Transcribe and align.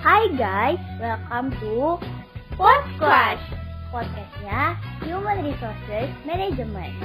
Hai 0.00 0.32
guys, 0.32 0.80
welcome 0.96 1.52
to 1.60 2.00
Podcast 2.56 3.44
Podcastnya 3.92 4.80
Human 5.04 5.44
Resources 5.44 6.08
Management. 6.24 6.96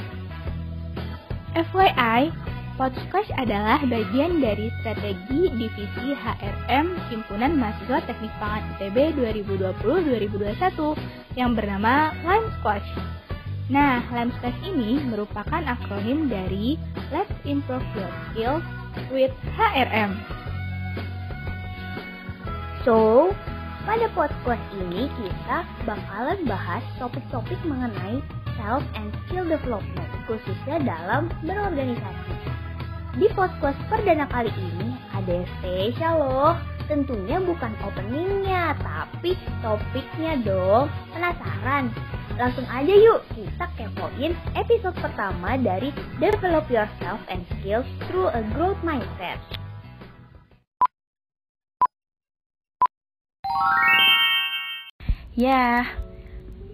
FYI, 1.60 2.32
Podcast 2.80 3.28
adalah 3.36 3.84
bagian 3.84 4.40
dari 4.40 4.72
strategi 4.80 5.52
divisi 5.60 6.16
HRM 6.16 6.96
Himpunan 7.12 7.60
Mahasiswa 7.60 8.00
Teknik 8.08 8.32
Pangan 8.40 8.64
ITB 8.80 9.20
2020-2021 9.20 10.96
yang 11.36 11.52
bernama 11.52 12.16
Lime 12.24 12.48
Squash. 12.64 12.88
Nah, 13.68 14.08
Lime 14.08 14.32
Squash 14.40 14.60
ini 14.64 15.04
merupakan 15.04 15.68
akronim 15.68 16.32
dari 16.32 16.80
Let's 17.12 17.36
Improve 17.44 17.84
Your 17.92 18.12
Skills 18.32 18.64
with 19.12 19.36
HRM. 19.60 20.35
So, 22.86 23.34
pada 23.90 24.06
podcast 24.14 24.62
ini 24.78 25.10
kita 25.18 25.66
bakalan 25.90 26.46
bahas 26.46 26.86
topik-topik 27.02 27.58
mengenai 27.66 28.22
self 28.62 28.86
and 28.94 29.10
skill 29.26 29.42
development, 29.42 30.06
khususnya 30.30 30.78
dalam 30.86 31.34
berorganisasi. 31.42 32.34
Di 33.18 33.26
podcast 33.34 33.82
perdana 33.90 34.30
kali 34.30 34.54
ini 34.54 34.94
ada 35.18 35.32
yang 35.34 35.50
spesial 35.58 36.14
loh. 36.22 36.54
Tentunya 36.86 37.42
bukan 37.42 37.74
openingnya, 37.82 38.78
tapi 38.78 39.34
topiknya 39.66 40.38
dong. 40.46 40.86
Penasaran? 41.10 41.90
Langsung 42.38 42.70
aja 42.70 42.94
yuk 42.94 43.26
kita 43.34 43.66
kepoin 43.82 44.38
episode 44.54 44.94
pertama 45.02 45.58
dari 45.58 45.90
Develop 46.22 46.70
Yourself 46.70 47.18
and 47.34 47.42
Skills 47.58 47.90
Through 48.06 48.30
a 48.30 48.46
Growth 48.54 48.78
Mindset. 48.86 49.65
Ya, 55.36 55.84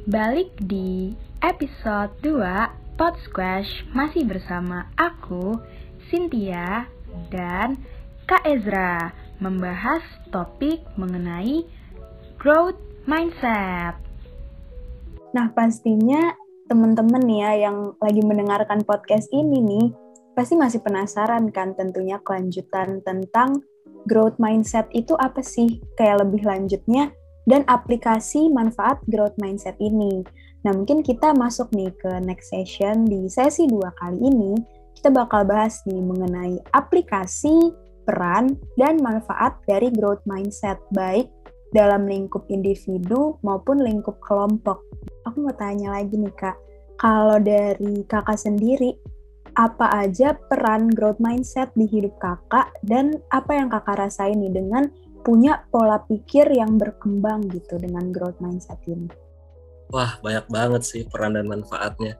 balik 0.05 0.53
di 0.69 1.17
episode 1.41 2.13
2 2.21 2.93
Pod 2.93 3.17
Squash 3.25 3.89
masih 3.89 4.21
bersama 4.29 4.85
aku, 5.01 5.57
Cynthia, 6.13 6.85
dan 7.33 7.81
Kak 8.29 8.45
Ezra 8.45 9.17
membahas 9.41 10.05
topik 10.29 10.77
mengenai 10.93 11.65
growth 12.37 12.77
mindset. 13.09 13.97
Nah, 15.33 15.49
pastinya 15.57 16.37
teman-teman 16.69 17.25
ya 17.33 17.65
yang 17.65 17.97
lagi 17.97 18.21
mendengarkan 18.21 18.85
podcast 18.85 19.25
ini 19.33 19.57
nih, 19.57 19.87
pasti 20.37 20.53
masih 20.53 20.85
penasaran 20.85 21.49
kan 21.49 21.73
tentunya 21.73 22.21
kelanjutan 22.21 23.01
tentang 23.01 23.65
growth 24.05 24.37
mindset 24.37 24.85
itu 24.93 25.17
apa 25.17 25.41
sih? 25.41 25.81
Kayak 25.97 26.29
lebih 26.29 26.45
lanjutnya 26.45 27.09
dan 27.49 27.65
aplikasi 27.69 28.49
manfaat 28.51 29.01
growth 29.09 29.35
mindset 29.41 29.73
ini. 29.81 30.21
Nah, 30.61 30.77
mungkin 30.77 31.01
kita 31.01 31.33
masuk 31.33 31.73
nih 31.73 31.89
ke 31.97 32.21
next 32.21 32.53
session 32.53 33.05
di 33.05 33.25
sesi 33.25 33.65
dua 33.65 33.89
kali 33.97 34.21
ini, 34.21 34.53
kita 35.01 35.09
bakal 35.09 35.41
bahas 35.45 35.81
nih 35.89 35.97
mengenai 35.97 36.61
aplikasi, 36.77 37.73
peran, 38.05 38.53
dan 38.77 39.01
manfaat 39.01 39.57
dari 39.65 39.89
growth 39.89 40.21
mindset, 40.29 40.77
baik 40.93 41.25
dalam 41.73 42.05
lingkup 42.05 42.45
individu 42.51 43.39
maupun 43.41 43.81
lingkup 43.81 44.21
kelompok. 44.21 44.83
Aku 45.25 45.41
mau 45.41 45.55
tanya 45.57 45.97
lagi 45.97 46.13
nih 46.13 46.35
Kak, 46.37 46.57
kalau 47.01 47.41
dari 47.41 48.05
kakak 48.05 48.37
sendiri, 48.37 48.93
apa 49.57 50.05
aja 50.05 50.37
peran 50.47 50.87
growth 50.93 51.19
mindset 51.19 51.73
di 51.75 51.83
hidup 51.89 52.15
kakak 52.21 52.71
dan 52.87 53.19
apa 53.35 53.51
yang 53.57 53.67
kakak 53.67 53.99
rasain 53.99 54.39
nih 54.39 54.53
dengan 54.53 54.87
punya 55.21 55.65
pola 55.69 56.01
pikir 56.05 56.49
yang 56.49 56.77
berkembang 56.81 57.45
gitu 57.49 57.77
dengan 57.77 58.09
growth 58.09 58.37
mindset 58.41 58.81
ini? 58.89 59.09
Wah, 59.93 60.17
banyak 60.23 60.47
banget 60.49 60.81
sih 60.87 61.01
peran 61.05 61.37
dan 61.37 61.45
manfaatnya. 61.45 62.17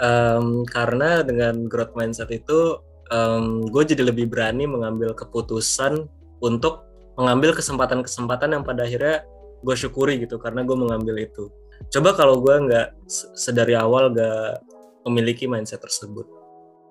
Um, 0.00 0.64
karena 0.66 1.20
dengan 1.22 1.68
growth 1.68 1.94
mindset 1.94 2.32
itu, 2.32 2.80
um, 3.12 3.68
gue 3.68 3.82
jadi 3.84 4.08
lebih 4.08 4.32
berani 4.32 4.64
mengambil 4.64 5.12
keputusan 5.12 6.08
untuk 6.40 6.88
mengambil 7.20 7.52
kesempatan-kesempatan 7.52 8.56
yang 8.56 8.64
pada 8.64 8.88
akhirnya 8.88 9.22
gue 9.62 9.76
syukuri 9.76 10.22
gitu, 10.22 10.40
karena 10.40 10.64
gue 10.64 10.74
mengambil 10.74 11.20
itu. 11.20 11.52
Coba 11.90 12.14
kalau 12.14 12.40
gue 12.40 12.54
nggak 12.66 12.94
sedari 13.34 13.74
awal 13.74 14.14
gak 14.14 14.62
memiliki 15.02 15.50
mindset 15.50 15.82
tersebut, 15.82 16.24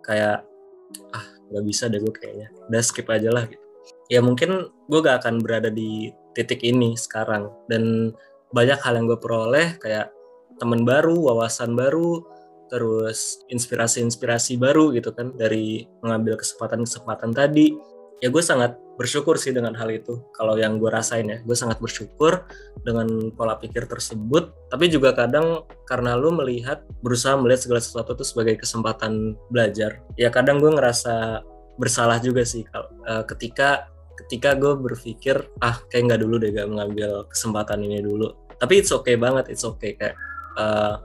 kayak 0.03 0.43
ah 1.15 1.25
nggak 1.47 1.63
bisa 1.63 1.87
deh 1.87 2.03
gue 2.03 2.11
kayaknya, 2.11 2.51
udah 2.67 2.83
skip 2.83 3.07
aja 3.07 3.31
lah 3.31 3.47
gitu 3.47 3.70
ya 4.11 4.19
mungkin 4.19 4.67
gue 4.91 4.99
gak 4.99 5.23
akan 5.23 5.39
berada 5.39 5.71
di 5.71 6.11
titik 6.35 6.59
ini 6.67 6.99
sekarang 6.99 7.47
dan 7.71 8.11
banyak 8.51 8.75
hal 8.83 8.99
yang 8.99 9.07
gue 9.07 9.15
peroleh 9.15 9.79
kayak 9.79 10.11
teman 10.59 10.83
baru, 10.83 11.15
wawasan 11.15 11.73
baru, 11.73 12.21
terus 12.67 13.41
inspirasi-inspirasi 13.49 14.59
baru 14.59 14.93
gitu 14.93 15.09
kan 15.15 15.33
dari 15.33 15.87
mengambil 16.03 16.37
kesempatan-kesempatan 16.37 17.31
tadi. 17.33 17.73
Ya 18.21 18.29
gue 18.29 18.43
sangat 18.43 18.77
bersyukur 19.01 19.33
sih 19.41 19.49
dengan 19.49 19.73
hal 19.73 19.89
itu. 19.89 20.21
Kalau 20.37 20.53
yang 20.53 20.77
gue 20.77 20.93
rasain 20.93 21.25
ya, 21.25 21.41
gue 21.41 21.57
sangat 21.57 21.81
bersyukur 21.81 22.45
dengan 22.85 23.33
pola 23.33 23.57
pikir 23.57 23.89
tersebut. 23.89 24.53
Tapi 24.69 24.93
juga 24.93 25.17
kadang 25.17 25.65
karena 25.89 26.13
lu 26.13 26.29
melihat, 26.29 26.85
berusaha 27.01 27.33
melihat 27.33 27.65
segala 27.65 27.81
sesuatu 27.81 28.13
itu 28.13 28.21
sebagai 28.21 28.61
kesempatan 28.61 29.33
belajar. 29.49 30.05
Ya 30.21 30.29
kadang 30.29 30.61
gue 30.61 30.69
ngerasa 30.69 31.41
bersalah 31.81 32.21
juga 32.21 32.45
sih 32.45 32.61
kalau 32.69 32.93
uh, 33.09 33.25
ketika 33.25 33.89
ketika 34.31 34.55
gue 34.55 34.79
berpikir 34.79 35.43
ah 35.59 35.75
kayak 35.91 36.07
nggak 36.07 36.21
dulu 36.23 36.39
deh 36.39 36.55
gak 36.55 36.71
mengambil 36.71 37.27
kesempatan 37.27 37.83
ini 37.83 37.99
dulu. 37.99 38.31
Tapi 38.55 38.79
it's 38.79 38.95
okay 38.95 39.19
banget 39.19 39.51
it's 39.51 39.67
okay 39.67 39.99
kayak 39.99 40.15
uh, 40.55 40.95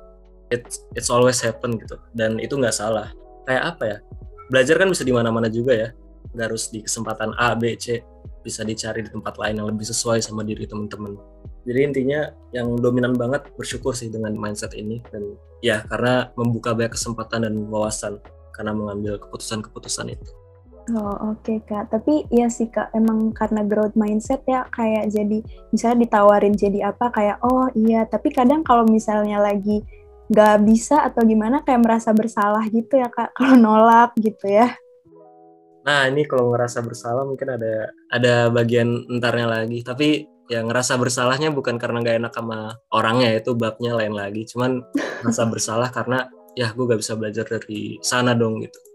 it's 0.54 0.86
it's 0.94 1.10
always 1.10 1.42
happen 1.42 1.74
gitu. 1.74 1.98
Dan 2.14 2.38
itu 2.38 2.54
nggak 2.54 2.70
salah. 2.70 3.10
Kayak 3.50 3.74
apa 3.74 3.82
ya? 3.82 3.98
Belajar 4.46 4.78
kan 4.78 4.94
bisa 4.94 5.02
di 5.02 5.10
mana-mana 5.10 5.50
juga 5.50 5.74
ya. 5.74 5.88
Nggak 6.38 6.46
harus 6.54 6.70
di 6.70 6.86
kesempatan 6.86 7.34
A 7.34 7.58
B 7.58 7.74
C. 7.74 7.98
Bisa 8.46 8.62
dicari 8.62 9.02
di 9.02 9.10
tempat 9.10 9.34
lain 9.42 9.58
yang 9.58 9.66
lebih 9.74 9.90
sesuai 9.90 10.22
sama 10.22 10.46
diri 10.46 10.70
teman-teman 10.70 11.18
jadi 11.66 11.82
intinya 11.82 12.30
yang 12.54 12.78
dominan 12.78 13.18
banget 13.18 13.42
bersyukur 13.58 13.90
sih 13.90 14.06
dengan 14.06 14.38
mindset 14.38 14.70
ini. 14.78 15.02
Dan 15.10 15.34
ya 15.66 15.82
karena 15.90 16.30
membuka 16.38 16.70
banyak 16.78 16.94
kesempatan 16.94 17.42
dan 17.42 17.66
wawasan 17.66 18.22
karena 18.54 18.70
mengambil 18.70 19.18
keputusan-keputusan 19.18 20.14
itu. 20.14 20.30
Oh 20.94 21.34
oke 21.34 21.42
okay, 21.42 21.58
kak, 21.66 21.90
tapi 21.90 22.30
ya 22.30 22.46
sih 22.46 22.70
kak 22.70 22.94
emang 22.94 23.34
karena 23.34 23.66
growth 23.66 23.98
mindset 23.98 24.46
ya 24.46 24.70
kayak 24.70 25.10
jadi 25.10 25.42
misalnya 25.74 26.06
ditawarin 26.06 26.54
jadi 26.54 26.94
apa 26.94 27.10
kayak 27.10 27.42
oh 27.42 27.66
iya. 27.74 28.06
Tapi 28.06 28.30
kadang 28.30 28.62
kalau 28.62 28.86
misalnya 28.86 29.42
lagi 29.42 29.82
nggak 30.30 30.62
bisa 30.62 31.02
atau 31.02 31.26
gimana 31.26 31.66
kayak 31.66 31.82
merasa 31.82 32.14
bersalah 32.14 32.62
gitu 32.70 33.02
ya 33.02 33.10
kak 33.10 33.34
kalau 33.34 33.58
nolak 33.66 34.14
gitu 34.22 34.46
ya. 34.46 34.78
Nah 35.82 36.06
ini 36.06 36.22
kalau 36.22 36.54
ngerasa 36.54 36.78
bersalah 36.86 37.26
mungkin 37.26 37.58
ada 37.58 37.90
ada 38.06 38.34
bagian 38.54 39.10
entarnya 39.10 39.50
lagi. 39.50 39.82
Tapi 39.82 40.22
ya 40.46 40.62
ngerasa 40.62 40.94
bersalahnya 41.02 41.50
bukan 41.50 41.82
karena 41.82 41.98
nggak 41.98 42.16
enak 42.22 42.32
sama 42.38 42.78
orangnya 42.94 43.34
itu 43.34 43.58
babnya 43.58 43.98
lain 43.98 44.14
lagi. 44.14 44.46
Cuman 44.46 44.86
ngerasa 45.26 45.50
bersalah 45.50 45.90
karena 45.90 46.30
ya 46.54 46.70
gue 46.72 46.84
gak 46.88 47.02
bisa 47.04 47.12
belajar 47.20 47.44
dari 47.44 48.00
sana 48.00 48.32
dong 48.32 48.64
gitu 48.64 48.85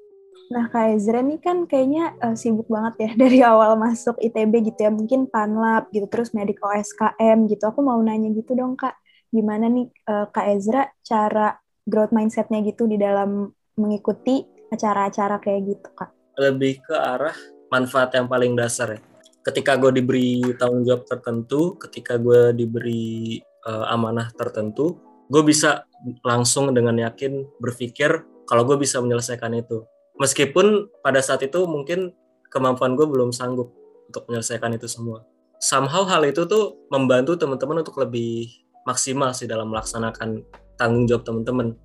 Nah, 0.51 0.67
Kak 0.67 0.99
Ezra 0.99 1.23
ini 1.23 1.39
kan 1.39 1.63
kayaknya 1.63 2.11
uh, 2.19 2.35
sibuk 2.35 2.67
banget 2.67 3.07
ya 3.07 3.09
dari 3.23 3.39
awal 3.39 3.79
masuk 3.79 4.19
ITB 4.19 4.67
gitu 4.67 4.79
ya, 4.83 4.91
mungkin 4.91 5.31
Panlab 5.31 5.87
gitu, 5.95 6.11
terus 6.11 6.35
Medik 6.35 6.59
OSKM 6.59 7.47
gitu. 7.47 7.63
Aku 7.71 7.79
mau 7.79 7.95
nanya 8.03 8.27
gitu 8.35 8.51
dong 8.51 8.75
Kak, 8.75 8.99
gimana 9.31 9.71
nih 9.71 9.87
uh, 10.11 10.27
Kak 10.27 10.51
Ezra 10.51 10.91
cara 11.07 11.55
growth 11.87 12.11
mindsetnya 12.11 12.59
gitu 12.67 12.83
di 12.83 12.99
dalam 12.99 13.47
mengikuti 13.79 14.43
acara-acara 14.67 15.39
kayak 15.39 15.61
gitu 15.71 15.89
Kak? 15.95 16.11
Lebih 16.35 16.83
ke 16.83 16.95
arah 16.99 17.35
manfaat 17.71 18.11
yang 18.19 18.27
paling 18.27 18.51
dasar 18.59 18.99
ya. 18.99 19.01
Ketika 19.41 19.79
gue 19.79 20.03
diberi 20.03 20.43
tanggung 20.59 20.83
jawab 20.83 21.07
tertentu, 21.07 21.79
ketika 21.79 22.19
gue 22.19 22.51
diberi 22.53 23.39
uh, 23.65 23.87
amanah 23.89 24.29
tertentu, 24.35 24.99
gue 25.31 25.41
bisa 25.47 25.87
langsung 26.27 26.75
dengan 26.75 26.93
yakin 26.99 27.47
berpikir 27.57 28.27
kalau 28.45 28.67
gue 28.67 28.75
bisa 28.83 28.99
menyelesaikan 28.99 29.55
itu 29.55 29.87
meskipun 30.19 30.91
pada 31.05 31.21
saat 31.23 31.45
itu 31.45 31.63
mungkin 31.67 32.11
kemampuan 32.51 32.99
gue 32.99 33.07
belum 33.07 33.31
sanggup 33.31 33.71
untuk 34.11 34.27
menyelesaikan 34.27 34.75
itu 34.75 34.91
semua. 34.91 35.23
Somehow 35.61 36.03
hal 36.09 36.25
itu 36.27 36.43
tuh 36.49 36.75
membantu 36.89 37.37
teman-teman 37.37 37.85
untuk 37.85 38.01
lebih 38.01 38.49
maksimal 38.83 39.31
sih 39.31 39.45
dalam 39.45 39.69
melaksanakan 39.71 40.41
tanggung 40.75 41.05
jawab 41.05 41.23
teman-teman. 41.23 41.77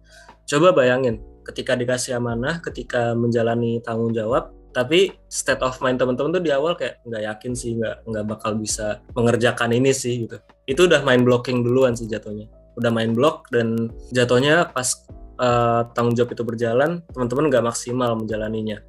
Coba 0.48 0.72
bayangin, 0.72 1.20
ketika 1.44 1.76
dikasih 1.76 2.16
amanah, 2.16 2.58
ketika 2.64 3.12
menjalani 3.12 3.78
tanggung 3.84 4.16
jawab, 4.16 4.50
tapi 4.72 5.14
state 5.28 5.60
of 5.64 5.78
mind 5.80 5.96
teman-teman 5.96 6.36
tuh 6.36 6.44
di 6.44 6.52
awal 6.52 6.76
kayak 6.76 7.00
nggak 7.04 7.22
yakin 7.32 7.52
sih, 7.56 7.76
nggak 7.76 8.04
nggak 8.08 8.24
bakal 8.28 8.52
bisa 8.56 9.00
mengerjakan 9.16 9.72
ini 9.72 9.92
sih 9.92 10.28
gitu. 10.28 10.36
Itu 10.68 10.84
udah 10.84 11.00
main 11.04 11.24
blocking 11.24 11.64
duluan 11.64 11.96
sih 11.96 12.08
jatuhnya. 12.08 12.48
Udah 12.76 12.92
main 12.92 13.16
block 13.16 13.48
dan 13.48 13.88
jatuhnya 14.12 14.68
pas 14.72 15.04
uh, 15.40 15.88
tanggung 15.92 16.16
jawab 16.16 16.32
itu 16.32 16.42
berjalan 16.42 17.00
teman-teman 17.12 17.48
nggak 17.48 17.64
maksimal 17.64 18.16
menjalaninya 18.16 18.80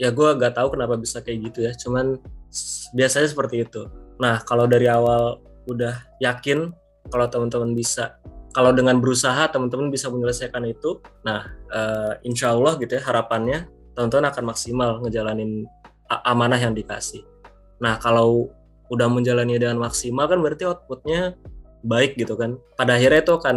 ya 0.00 0.08
gue 0.08 0.28
gak 0.40 0.56
tahu 0.56 0.72
kenapa 0.74 0.96
bisa 0.96 1.20
kayak 1.20 1.52
gitu 1.52 1.68
ya 1.68 1.72
cuman 1.76 2.18
biasanya 2.96 3.28
seperti 3.28 3.62
itu 3.62 3.86
Nah, 4.22 4.38
kalau 4.46 4.70
dari 4.70 4.86
awal 4.86 5.42
udah 5.66 5.98
yakin 6.22 6.70
kalau 7.10 7.26
teman-teman 7.26 7.74
bisa, 7.74 8.22
kalau 8.54 8.70
dengan 8.70 9.02
berusaha 9.02 9.50
teman-teman 9.50 9.90
bisa 9.90 10.06
menyelesaikan 10.12 10.62
itu, 10.70 11.02
nah 11.26 11.50
uh, 11.74 12.14
insya 12.22 12.54
Allah 12.54 12.78
gitu 12.78 12.94
ya 12.94 13.02
harapannya 13.02 13.66
teman-teman 13.98 14.30
akan 14.30 14.44
maksimal 14.46 14.90
ngejalanin 15.02 15.66
amanah 16.06 16.60
yang 16.60 16.70
dikasih. 16.70 17.26
Nah, 17.82 17.98
kalau 17.98 18.54
udah 18.92 19.08
menjalani 19.10 19.58
dengan 19.58 19.82
maksimal 19.82 20.30
kan 20.30 20.38
berarti 20.38 20.68
outputnya 20.68 21.34
baik 21.82 22.18
gitu 22.18 22.34
kan. 22.38 22.58
Pada 22.78 22.98
akhirnya 22.98 23.20
itu 23.22 23.34
akan 23.36 23.56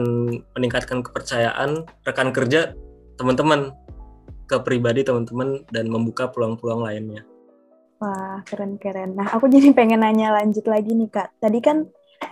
meningkatkan 0.58 1.00
kepercayaan 1.06 1.86
rekan 2.06 2.30
kerja 2.34 2.74
teman-teman 3.16 3.72
ke 4.46 4.62
pribadi 4.62 5.02
teman-teman 5.02 5.66
dan 5.74 5.90
membuka 5.90 6.30
peluang-peluang 6.30 6.86
lainnya. 6.86 7.22
Wah, 7.98 8.44
keren-keren. 8.46 9.16
Nah, 9.16 9.32
aku 9.34 9.48
jadi 9.50 9.72
pengen 9.72 10.04
nanya 10.04 10.36
lanjut 10.36 10.68
lagi 10.68 10.92
nih, 10.94 11.10
Kak. 11.10 11.40
Tadi 11.40 11.60
kan 11.64 11.88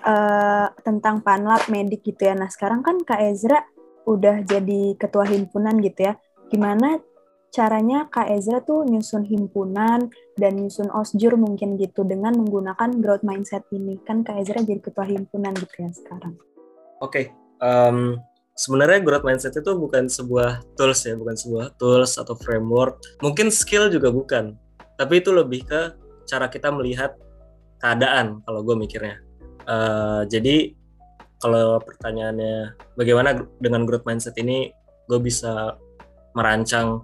uh, 0.06 0.68
tentang 0.84 1.24
panlab 1.24 1.66
medik 1.72 2.04
gitu 2.04 2.30
ya. 2.30 2.36
Nah, 2.36 2.52
sekarang 2.52 2.84
kan 2.84 3.02
Kak 3.02 3.22
Ezra 3.24 3.64
udah 4.04 4.44
jadi 4.44 5.00
ketua 5.00 5.24
himpunan 5.26 5.80
gitu 5.80 6.12
ya. 6.12 6.14
Gimana 6.52 7.00
caranya 7.54 8.10
Kak 8.10 8.34
Ezra 8.34 8.66
tuh 8.66 8.82
nyusun 8.84 9.30
himpunan 9.30 10.10
dan 10.36 10.52
nyusun 10.58 10.90
osjur 10.90 11.38
mungkin 11.38 11.78
gitu 11.78 12.02
dengan 12.02 12.34
menggunakan 12.34 12.98
growth 12.98 13.22
mindset 13.22 13.62
ini? 13.70 14.02
Kan 14.02 14.26
Kak 14.26 14.42
Ezra 14.42 14.66
jadi 14.66 14.82
ketua 14.82 15.06
himpunan 15.06 15.54
gitu 15.54 15.86
ya 15.86 15.94
sekarang. 15.94 16.34
Oke, 17.00 17.06
okay. 17.06 17.26
um, 17.62 18.18
sebenarnya 18.58 19.06
growth 19.06 19.24
mindset 19.24 19.54
itu 19.54 19.72
bukan 19.78 20.10
sebuah 20.10 20.66
tools 20.74 21.06
ya, 21.06 21.14
bukan 21.14 21.38
sebuah 21.38 21.78
tools 21.78 22.18
atau 22.18 22.34
framework. 22.34 22.98
Mungkin 23.22 23.54
skill 23.54 23.94
juga 23.94 24.10
bukan 24.10 24.58
tapi 24.98 25.22
itu 25.22 25.34
lebih 25.34 25.66
ke 25.66 25.82
cara 26.30 26.48
kita 26.48 26.70
melihat 26.72 27.18
keadaan 27.82 28.40
kalau 28.46 28.62
gue 28.64 28.76
mikirnya 28.78 29.20
uh, 29.68 30.24
jadi 30.30 30.72
kalau 31.42 31.82
pertanyaannya 31.84 32.78
bagaimana 32.96 33.44
dengan 33.60 33.84
growth 33.84 34.08
mindset 34.08 34.38
ini 34.40 34.72
gue 35.12 35.20
bisa 35.20 35.76
merancang 36.38 37.04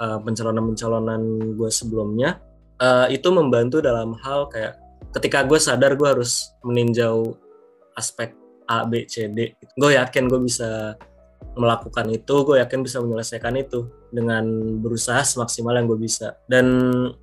uh, 0.00 0.18
pencalonan-pencalonan 0.22 1.54
gue 1.54 1.70
sebelumnya 1.70 2.40
uh, 2.80 3.06
itu 3.10 3.28
membantu 3.30 3.82
dalam 3.82 4.14
hal 4.22 4.48
kayak 4.50 4.78
ketika 5.14 5.46
gue 5.46 5.58
sadar 5.60 5.94
gue 5.94 6.08
harus 6.08 6.50
meninjau 6.66 7.38
aspek 7.94 8.34
A, 8.64 8.82
B, 8.88 9.04
C, 9.06 9.28
D. 9.28 9.54
Gue 9.76 9.94
yakin 9.94 10.26
gue 10.26 10.40
bisa 10.40 10.96
melakukan 11.54 12.10
itu 12.10 12.34
gue 12.42 12.58
yakin 12.58 12.82
bisa 12.82 12.98
menyelesaikan 12.98 13.54
itu 13.60 13.86
dengan 14.10 14.42
berusaha 14.80 15.22
semaksimal 15.22 15.76
yang 15.76 15.86
gue 15.86 16.00
bisa. 16.00 16.34
Dan 16.48 16.66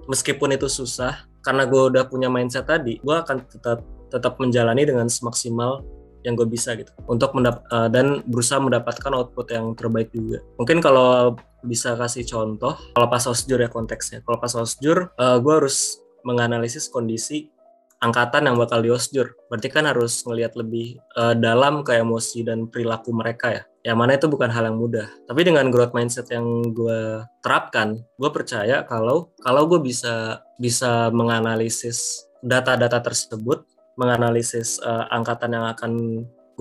meskipun 0.08 0.56
itu 0.56 0.72
susah 0.72 1.28
karena 1.42 1.66
gue 1.66 1.82
udah 1.92 2.06
punya 2.06 2.30
mindset 2.30 2.70
tadi 2.70 3.02
gue 3.02 3.16
akan 3.18 3.42
tetap 3.50 3.82
tetap 4.14 4.38
menjalani 4.38 4.86
dengan 4.86 5.10
semaksimal 5.10 5.82
yang 6.24 6.38
gue 6.38 6.48
bisa 6.48 6.74
gitu 6.78 6.92
untuk 7.10 7.34
mendap 7.38 7.66
uh, 7.74 7.90
dan 7.92 8.26
berusaha 8.30 8.62
mendapatkan 8.62 9.12
output 9.14 9.52
yang 9.52 9.74
terbaik 9.74 10.10
juga 10.14 10.42
mungkin 10.58 10.80
kalau 10.80 11.36
bisa 11.62 11.94
kasih 11.94 12.26
contoh 12.26 12.74
kalau 12.98 13.08
pas 13.10 13.24
osjur 13.30 13.62
ya 13.62 13.70
konteksnya 13.70 14.26
kalau 14.26 14.38
pas 14.42 14.54
osjur 14.58 15.14
uh, 15.18 15.38
gue 15.38 15.54
harus 15.54 16.02
menganalisis 16.26 16.90
kondisi 16.90 17.50
angkatan 18.02 18.50
yang 18.50 18.58
bakal 18.58 18.82
diosjur. 18.82 19.38
Berarti 19.48 19.70
kan 19.70 19.86
harus 19.86 20.26
ngelihat 20.26 20.58
lebih 20.58 20.98
uh, 21.16 21.38
dalam 21.38 21.86
ke 21.86 22.02
emosi 22.02 22.44
dan 22.44 22.68
perilaku 22.68 23.14
mereka 23.14 23.62
ya. 23.62 23.64
Yang 23.82 23.98
mana 23.98 24.12
itu 24.18 24.28
bukan 24.30 24.50
hal 24.50 24.70
yang 24.70 24.78
mudah. 24.78 25.08
Tapi 25.26 25.42
dengan 25.46 25.70
growth 25.70 25.94
mindset 25.94 26.30
yang 26.34 26.46
gue 26.74 27.22
terapkan, 27.46 28.02
gue 28.18 28.30
percaya 28.34 28.86
kalau 28.86 29.34
kalau 29.42 29.70
gue 29.70 29.82
bisa 29.82 30.42
bisa 30.58 31.10
menganalisis 31.14 32.26
data-data 32.42 33.02
tersebut, 33.02 33.66
menganalisis 33.96 34.80
uh, 34.84 35.08
angkatan 35.12 35.56
yang 35.56 35.66
akan 35.72 35.92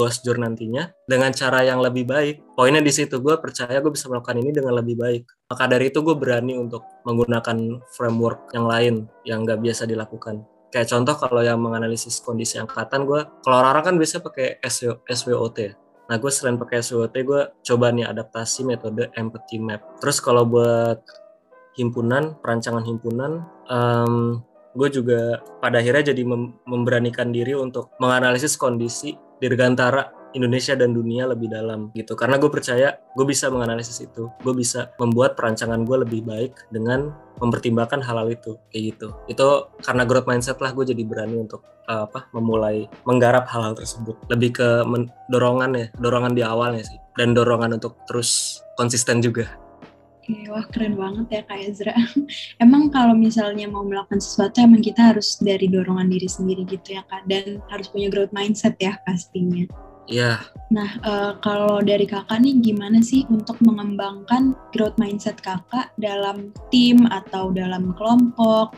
osjur 0.01 0.41
nantinya 0.41 0.89
dengan 1.05 1.29
cara 1.37 1.61
yang 1.61 1.85
lebih 1.85 2.09
baik. 2.09 2.57
Poinnya 2.57 2.81
di 2.81 2.89
situ 2.89 3.21
gue 3.21 3.37
percaya 3.37 3.85
gue 3.85 3.93
bisa 3.93 4.09
melakukan 4.09 4.41
ini 4.41 4.49
dengan 4.49 4.81
lebih 4.81 4.97
baik. 4.97 5.29
Maka 5.53 5.69
dari 5.69 5.93
itu 5.93 6.01
gue 6.01 6.17
berani 6.17 6.57
untuk 6.57 6.81
menggunakan 7.05 7.85
framework 7.93 8.49
yang 8.57 8.65
lain 8.65 8.95
yang 9.29 9.45
gak 9.45 9.61
biasa 9.61 9.85
dilakukan 9.85 10.41
kayak 10.71 10.89
contoh 10.89 11.15
kalau 11.19 11.43
yang 11.43 11.59
menganalisis 11.59 12.23
kondisi 12.23 12.57
angkatan 12.57 13.05
gue 13.05 13.21
kalau 13.43 13.57
orang-orang 13.61 13.85
kan 13.85 13.95
biasa 13.99 14.23
pakai 14.23 14.63
SWOT 15.11 15.57
ya 15.59 15.73
nah 16.07 16.17
gue 16.19 16.31
selain 16.31 16.59
pakai 16.59 16.83
SWOT 16.83 17.15
gue 17.15 17.43
coba 17.63 17.87
nih 17.91 18.07
adaptasi 18.07 18.67
metode 18.67 19.11
empathy 19.19 19.59
map 19.59 19.83
terus 19.99 20.23
kalau 20.23 20.47
buat 20.47 21.03
himpunan 21.75 22.39
perancangan 22.39 22.87
himpunan 22.87 23.47
um, 23.67 24.43
gue 24.75 24.89
juga 24.91 25.43
pada 25.59 25.83
akhirnya 25.83 26.15
jadi 26.15 26.23
mem 26.23 26.55
memberanikan 26.67 27.35
diri 27.35 27.55
untuk 27.55 27.91
menganalisis 27.99 28.55
kondisi 28.55 29.15
dirgantara 29.43 30.21
Indonesia 30.31 30.79
dan 30.79 30.95
dunia 30.95 31.27
lebih 31.27 31.51
dalam 31.51 31.91
gitu. 31.95 32.15
Karena 32.15 32.39
gue 32.39 32.51
percaya 32.51 32.95
gue 33.19 33.27
bisa 33.27 33.51
menganalisis 33.51 33.99
itu. 33.99 34.31
Gue 34.43 34.55
bisa 34.55 34.95
membuat 35.03 35.35
perancangan 35.35 35.83
gue 35.83 36.07
lebih 36.07 36.23
baik 36.23 36.71
dengan 36.71 37.11
mempertimbangkan 37.43 37.99
hal-hal 38.05 38.31
itu 38.31 38.55
kayak 38.71 38.85
gitu. 38.95 39.09
Itu 39.27 39.75
karena 39.83 40.07
growth 40.07 40.31
mindset 40.31 40.63
lah 40.63 40.71
gue 40.71 40.87
jadi 40.87 41.03
berani 41.03 41.41
untuk 41.41 41.67
uh, 41.91 42.07
apa 42.07 42.31
memulai 42.31 42.87
menggarap 43.07 43.51
hal-hal 43.51 43.75
tersebut. 43.75 44.15
Lebih 44.31 44.51
ke 44.55 44.69
dorongan 45.31 45.71
ya 45.75 45.87
dorongan 45.99 46.33
di 46.37 46.43
awalnya 46.47 46.87
sih. 46.87 46.99
Dan 47.19 47.35
dorongan 47.35 47.77
untuk 47.77 47.99
terus 48.07 48.63
konsisten 48.79 49.19
juga 49.19 49.51
Oke, 50.31 50.47
wah 50.47 50.67
keren 50.71 50.95
banget 50.95 51.27
ya 51.27 51.43
Kak 51.43 51.59
Ezra. 51.59 51.95
Emang 52.63 52.87
kalau 52.95 53.19
misalnya 53.19 53.67
mau 53.67 53.83
melakukan 53.83 54.23
sesuatu 54.23 54.63
emang 54.63 54.79
kita 54.79 55.11
harus 55.11 55.35
dari 55.43 55.67
dorongan 55.67 56.07
diri 56.07 56.31
sendiri 56.31 56.63
gitu 56.71 56.95
ya 56.95 57.03
Kak. 57.11 57.27
Dan 57.27 57.59
harus 57.67 57.91
punya 57.91 58.07
growth 58.07 58.31
mindset 58.31 58.79
ya 58.79 58.95
pastinya. 59.03 59.67
Iya. 60.07 60.39
Nah, 60.71 60.91
uh, 61.03 61.33
kalau 61.43 61.83
dari 61.83 62.07
kakak 62.07 62.39
nih 62.43 62.63
gimana 62.63 63.03
sih 63.03 63.27
untuk 63.27 63.59
mengembangkan 63.63 64.55
growth 64.71 64.99
mindset 65.03 65.39
kakak 65.43 65.91
dalam 65.99 66.55
tim 66.71 67.11
atau 67.11 67.51
dalam 67.51 67.91
kelompok 67.99 68.75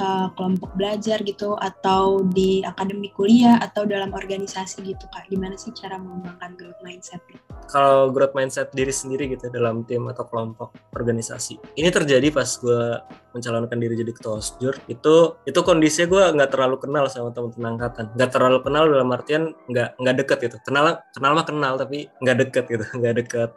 uh, 0.00 0.28
kelompok 0.36 0.72
belajar 0.76 1.20
gitu 1.24 1.56
atau 1.56 2.24
di 2.24 2.60
akademi 2.64 3.12
kuliah 3.12 3.60
atau 3.60 3.88
dalam 3.88 4.12
organisasi 4.12 4.84
gitu 4.84 5.04
kak. 5.12 5.28
Gimana 5.28 5.56
sih 5.56 5.72
cara 5.72 5.96
mengembangkan 5.96 6.56
growth 6.56 6.80
mindset? 6.84 7.20
Kalau 7.66 8.12
growth 8.12 8.36
mindset 8.36 8.70
diri 8.72 8.92
sendiri 8.94 9.32
gitu 9.32 9.50
dalam 9.50 9.82
tim 9.84 10.06
atau 10.08 10.24
kelompok 10.28 10.72
organisasi. 10.94 11.58
Ini 11.76 11.88
terjadi 11.90 12.30
pas 12.30 12.46
gue 12.46 12.82
mencalonkan 13.36 13.76
diri 13.76 13.94
jadi 14.00 14.12
ketua 14.16 14.40
osjur 14.40 14.72
itu 14.88 15.36
itu 15.44 15.60
kondisinya 15.60 16.06
gue 16.08 16.22
nggak 16.40 16.50
terlalu 16.56 16.76
kenal 16.80 17.04
sama 17.10 17.32
teman-teman 17.34 17.76
angkatan. 17.76 18.06
Nggak 18.14 18.30
terlalu 18.32 18.58
kenal 18.64 18.84
dalam 18.88 19.08
artian 19.12 19.42
nggak 19.68 19.88
nggak 20.00 20.16
deket 20.24 20.38
gitu. 20.48 20.56
Kenal 20.64 21.02
kenal 21.12 21.32
mah 21.36 21.46
kenal 21.46 21.74
tapi 21.76 22.08
nggak 22.22 22.36
deket 22.46 22.64
gitu. 22.70 22.84
Nggak 23.00 23.14
deket 23.26 23.50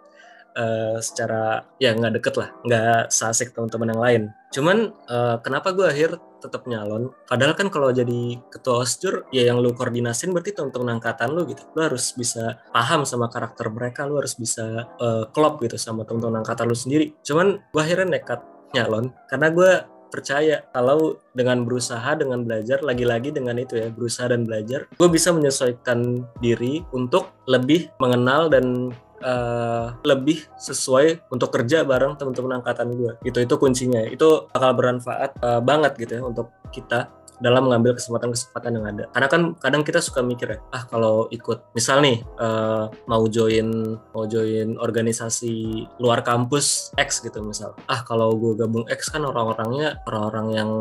uh, 0.56 0.98
secara 1.04 1.66
ya 1.78 1.94
nggak 1.94 2.22
deket 2.22 2.36
lah 2.40 2.50
nggak 2.66 3.14
seasik 3.14 3.54
teman-teman 3.54 3.92
yang 3.94 4.02
lain. 4.02 4.24
Cuman 4.50 4.78
uh, 5.10 5.38
kenapa 5.46 5.76
gue 5.78 5.86
akhir 5.86 6.18
tetap 6.42 6.66
nyalon? 6.66 7.14
Padahal 7.30 7.54
kan 7.54 7.70
kalau 7.70 7.94
jadi 7.94 8.40
ketua 8.50 8.82
osjur 8.88 9.30
ya 9.30 9.46
yang 9.46 9.62
lu 9.62 9.76
koordinasin 9.78 10.34
berarti 10.34 10.58
teman-teman 10.58 10.98
angkatan 10.98 11.30
lu 11.36 11.46
gitu. 11.46 11.62
Lu 11.78 11.86
harus 11.86 12.16
bisa 12.18 12.58
paham 12.74 13.06
sama 13.06 13.30
karakter 13.30 13.70
mereka 13.70 14.10
lu 14.10 14.18
harus 14.18 14.34
bisa 14.34 14.90
uh, 14.98 15.30
klop 15.30 15.62
gitu 15.62 15.78
sama 15.78 16.08
teman-teman 16.08 16.42
angkatan 16.42 16.66
lu 16.66 16.78
sendiri. 16.78 17.14
Cuman 17.22 17.62
gue 17.70 17.82
akhirnya 17.82 18.18
nekat 18.18 18.42
nyalon 18.74 19.14
karena 19.30 19.48
gue 19.50 19.72
percaya 20.10 20.66
kalau 20.74 21.22
dengan 21.38 21.64
berusaha 21.64 22.18
dengan 22.18 22.42
belajar 22.42 22.82
lagi-lagi 22.82 23.30
dengan 23.30 23.62
itu 23.62 23.78
ya 23.78 23.94
berusaha 23.94 24.34
dan 24.34 24.44
belajar 24.44 24.90
gue 24.90 25.10
bisa 25.10 25.30
menyesuaikan 25.30 26.26
diri 26.42 26.82
untuk 26.92 27.30
lebih 27.46 27.94
mengenal 28.02 28.50
dan 28.50 28.90
uh, 29.22 29.96
lebih 30.04 30.48
sesuai 30.58 31.32
untuk 31.32 31.52
kerja 31.54 31.84
bareng 31.84 32.16
teman-teman 32.16 32.64
angkatan 32.64 32.96
gue 32.96 33.12
gitu 33.26 33.40
itu 33.44 33.56
kuncinya. 33.60 34.02
Itu 34.08 34.48
bakal 34.52 34.72
bermanfaat 34.76 35.32
uh, 35.40 35.62
banget 35.64 35.96
gitu 36.00 36.12
ya 36.20 36.24
untuk 36.26 36.52
kita 36.70 37.19
dalam 37.40 37.68
mengambil 37.68 37.96
kesempatan-kesempatan 37.96 38.72
yang 38.76 38.86
ada. 38.86 39.04
Karena 39.12 39.28
kan 39.28 39.42
kadang 39.58 39.84
kita 39.84 40.00
suka 40.04 40.20
mikir 40.24 40.56
ya, 40.56 40.60
ah 40.76 40.84
kalau 40.88 41.28
ikut 41.32 41.72
misal 41.74 42.04
nih 42.04 42.24
uh, 42.40 42.92
mau 43.08 43.24
join 43.32 43.98
mau 44.12 44.28
join 44.28 44.76
organisasi 44.80 45.88
luar 46.00 46.22
kampus 46.24 46.92
X 47.00 47.24
gitu 47.24 47.40
misal. 47.44 47.76
Ah 47.88 48.04
kalau 48.04 48.36
gue 48.36 48.60
gabung 48.60 48.86
X 48.92 49.12
kan 49.12 49.24
orang-orangnya 49.24 50.04
orang-orang 50.06 50.48
yang 50.54 50.72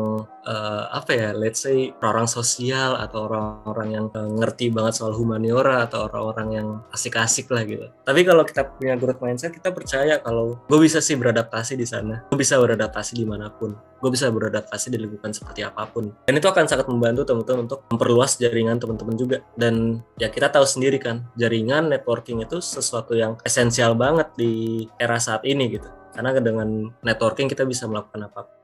uh, 0.45 0.83
apa 0.91 1.11
ya, 1.15 1.29
let's 1.31 1.63
say 1.63 1.95
orang-orang 2.03 2.29
sosial 2.29 2.99
atau 2.99 3.31
orang-orang 3.31 3.89
yang 3.95 4.05
uh, 4.13 4.29
ngerti 4.39 4.69
banget 4.73 4.99
soal 4.99 5.15
humaniora 5.15 5.87
atau 5.87 6.11
orang-orang 6.11 6.47
yang 6.51 6.67
asik-asik 6.91 7.47
lah 7.53 7.63
gitu. 7.63 7.87
Tapi 8.03 8.21
kalau 8.27 8.43
kita 8.43 8.67
punya 8.75 8.99
growth 8.99 9.21
mindset, 9.23 9.53
kita 9.55 9.71
percaya 9.71 10.19
kalau 10.19 10.59
gue 10.67 10.79
bisa 10.81 10.99
sih 10.99 11.15
beradaptasi 11.15 11.77
di 11.77 11.87
sana, 11.87 12.25
gue 12.27 12.37
bisa 12.37 12.57
beradaptasi 12.57 13.15
di 13.15 13.25
mana 13.25 13.47
pun, 13.53 13.77
gue 13.77 14.09
bisa 14.09 14.27
beradaptasi 14.33 14.91
di 14.91 14.97
lingkungan 14.97 15.31
seperti 15.31 15.61
apa 15.63 15.85
pun. 15.87 16.11
Dan 16.25 16.41
itu 16.41 16.48
akan 16.49 16.65
sangat 16.65 16.89
membantu 16.89 17.23
teman-teman 17.23 17.69
untuk 17.69 17.85
memperluas 17.93 18.35
jaringan 18.41 18.81
teman-teman 18.81 19.15
juga. 19.15 19.37
Dan 19.53 20.01
ya 20.17 20.27
kita 20.33 20.49
tahu 20.49 20.65
sendiri 20.65 20.97
kan 20.97 21.29
jaringan 21.37 21.87
networking 21.87 22.41
itu 22.43 22.59
sesuatu 22.59 23.13
yang 23.13 23.37
esensial 23.45 23.93
banget 23.93 24.33
di 24.35 24.85
era 24.97 25.21
saat 25.21 25.45
ini 25.45 25.69
gitu. 25.69 25.87
Karena 26.11 26.33
dengan 26.41 26.89
networking 27.05 27.47
kita 27.47 27.63
bisa 27.63 27.85
melakukan 27.85 28.27
apa 28.27 28.59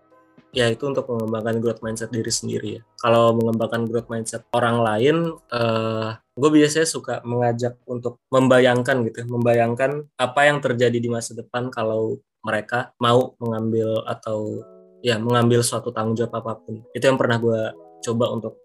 ya 0.56 0.72
itu 0.72 0.88
untuk 0.88 1.12
mengembangkan 1.12 1.60
growth 1.60 1.84
mindset 1.84 2.10
diri 2.10 2.32
sendiri 2.32 2.68
ya. 2.80 2.82
Kalau 2.96 3.36
mengembangkan 3.36 3.84
growth 3.86 4.08
mindset 4.08 4.48
orang 4.56 4.80
lain, 4.80 5.36
uh, 5.52 6.16
gue 6.40 6.50
biasanya 6.50 6.88
suka 6.88 7.20
mengajak 7.28 7.76
untuk 7.84 8.24
membayangkan 8.32 9.04
gitu, 9.12 9.28
membayangkan 9.28 10.08
apa 10.16 10.42
yang 10.48 10.64
terjadi 10.64 10.96
di 10.96 11.12
masa 11.12 11.36
depan 11.36 11.68
kalau 11.68 12.24
mereka 12.40 12.96
mau 13.04 13.36
mengambil 13.44 14.00
atau 14.08 14.64
ya 15.06 15.22
mengambil 15.22 15.62
suatu 15.62 15.94
tanggung 15.94 16.18
jawab 16.18 16.42
apa 16.42 16.58
pun. 16.66 16.82
Itu 16.98 17.06
yang 17.06 17.22
pernah 17.22 17.38
gue 17.38 17.62
coba 18.02 18.26
untuk 18.34 18.58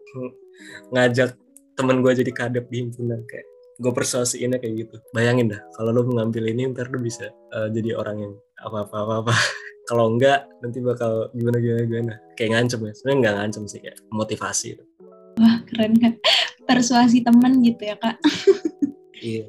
ngajak 0.96 1.36
temen 1.76 2.00
gue 2.00 2.12
jadi 2.16 2.32
kadep 2.32 2.64
di 2.72 2.88
himpunan 2.88 3.20
kayak 3.28 3.44
gue 3.76 3.92
persuasiinnya 3.92 4.56
kayak 4.56 4.88
gitu. 4.88 4.96
Bayangin 5.12 5.52
dah 5.52 5.60
kalau 5.76 5.92
lo 5.92 6.08
mengambil 6.08 6.48
ini 6.48 6.72
ntar 6.72 6.88
lo 6.88 6.96
bisa 6.96 7.28
uh, 7.52 7.68
jadi 7.68 7.92
orang 7.92 8.24
yang 8.24 8.32
apa 8.64 8.88
apa 8.88 8.96
apa, 9.04 9.14
apa. 9.28 9.34
kalau 9.92 10.16
enggak 10.16 10.48
nanti 10.64 10.80
bakal 10.80 11.28
gimana 11.36 11.60
gimana 11.60 11.84
gimana. 11.84 12.14
Kayak 12.40 12.50
ngancem 12.56 12.80
ya 12.88 12.92
sebenarnya 12.96 13.18
nggak 13.20 13.36
ngancem 13.36 13.62
sih 13.68 13.80
kayak 13.84 13.98
motivasi 14.08 14.68
wah 15.40 15.56
keren 15.68 15.92
kan? 16.00 16.12
Persuasi 16.64 17.20
teman 17.20 17.60
gitu 17.60 17.84
ya 17.84 17.96
kak. 18.00 18.16
Iya. 19.20 19.44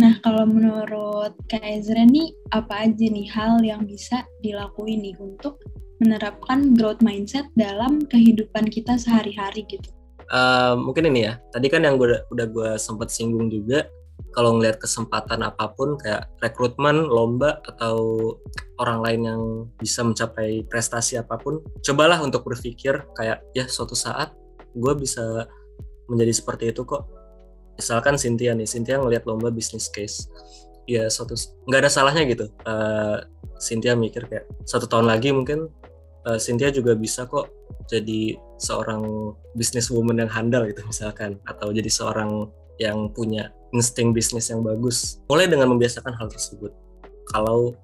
Nah, 0.00 0.16
kalau 0.24 0.48
menurut 0.48 1.36
Kak 1.44 1.60
Ezra 1.60 2.08
nih, 2.08 2.32
apa 2.56 2.88
aja 2.88 3.04
nih 3.04 3.28
hal 3.28 3.60
yang 3.60 3.84
bisa 3.84 4.24
dilakuin 4.40 5.04
nih 5.04 5.12
untuk 5.20 5.60
menerapkan 6.00 6.74
growth 6.74 7.04
mindset 7.04 7.46
dalam 7.54 8.02
kehidupan 8.08 8.72
kita 8.72 8.96
sehari-hari 8.96 9.68
gitu? 9.68 9.92
Uh, 10.32 10.78
mungkin 10.78 11.10
ini 11.10 11.28
ya, 11.28 11.38
tadi 11.52 11.68
kan 11.68 11.84
yang 11.84 12.00
gua, 12.00 12.22
udah 12.32 12.46
gue 12.48 12.70
sempat 12.80 13.12
singgung 13.12 13.52
juga, 13.52 13.86
kalau 14.32 14.56
ngelihat 14.56 14.78
kesempatan 14.78 15.42
apa 15.42 15.74
pun 15.74 15.98
kayak 15.98 16.30
rekrutmen, 16.40 17.06
lomba, 17.10 17.58
atau 17.66 18.34
orang 18.78 18.98
lain 19.02 19.20
yang 19.26 19.42
bisa 19.76 20.00
mencapai 20.06 20.64
prestasi 20.70 21.18
apa 21.18 21.34
pun, 21.36 21.60
cobalah 21.82 22.22
untuk 22.22 22.46
berpikir 22.46 23.04
kayak, 23.18 23.42
ya 23.52 23.66
suatu 23.66 23.98
saat 23.98 24.32
gue 24.72 24.92
bisa 24.94 25.50
menjadi 26.06 26.32
seperti 26.34 26.64
itu 26.70 26.86
kok. 26.86 27.10
Misalkan 27.74 28.14
Cynthia 28.20 28.54
nih 28.54 28.68
Cynthia 28.68 29.00
ngelihat 29.02 29.26
lomba 29.26 29.50
bisnis 29.50 29.90
case. 29.90 30.30
Ya 30.90 31.06
suatu 31.06 31.38
nggak 31.70 31.86
ada 31.86 31.90
salahnya 31.92 32.26
gitu 32.26 32.50
uh, 32.66 33.22
Cynthia 33.62 33.94
mikir 33.94 34.26
kayak 34.26 34.50
satu 34.66 34.90
tahun 34.90 35.06
lagi 35.06 35.30
mungkin 35.30 35.70
uh, 36.26 36.38
Cynthia 36.40 36.72
juga 36.72 36.96
bisa 36.96 37.24
kok 37.24 37.48
jadi 37.88 38.36
seorang 38.60 39.32
business 39.56 39.88
woman 39.88 40.20
yang 40.20 40.30
handal 40.30 40.66
gitu 40.68 40.82
misalkan. 40.84 41.38
Atau 41.48 41.72
jadi 41.72 41.88
seorang 41.88 42.48
yang 42.80 43.12
punya 43.12 43.52
insting 43.76 44.10
bisnis 44.10 44.48
yang 44.50 44.64
bagus. 44.64 45.20
Mulai 45.28 45.46
dengan 45.48 45.70
membiasakan 45.72 46.16
hal 46.16 46.28
tersebut. 46.32 46.72
Kalau 47.30 47.76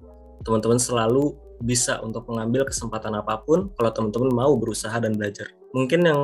teman-teman 0.43 0.77
selalu 0.77 1.33
bisa 1.57 1.97
untuk 2.05 2.29
mengambil 2.29 2.69
kesempatan 2.69 3.17
apa 3.17 3.41
pun 3.41 3.73
kalau 3.73 3.89
teman-teman 3.89 4.29
mau 4.29 4.53
berusaha 4.57 4.93
dan 5.01 5.17
belajar. 5.17 5.49
Mungkin 5.73 6.05
yang 6.05 6.21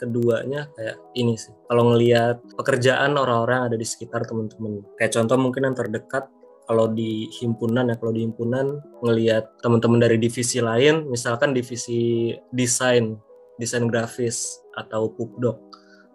keduanya 0.00 0.72
kayak 0.72 0.96
ini 1.12 1.36
sih. 1.36 1.52
Kalau 1.68 1.92
ngelihat 1.92 2.40
pekerjaan 2.56 3.20
orang-orang 3.20 3.68
ada 3.68 3.76
di 3.76 3.84
sekitar 3.84 4.24
teman-teman. 4.24 4.80
Kayak 4.96 5.20
contoh 5.20 5.36
mungkin 5.36 5.68
yang 5.68 5.76
terdekat 5.76 6.32
kalau 6.70 6.86
di 6.94 7.26
himpunan 7.42 7.90
ya 7.90 7.98
kalau 7.98 8.14
di 8.14 8.22
himpunan 8.22 8.78
ngelihat 9.02 9.50
teman-teman 9.58 9.98
dari 9.98 10.22
divisi 10.22 10.62
lain 10.62 11.10
misalkan 11.10 11.50
divisi 11.50 12.30
desain 12.54 13.18
desain 13.58 13.90
grafis 13.90 14.62
atau 14.78 15.10
pupdok 15.10 15.70